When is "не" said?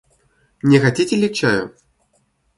0.63-0.79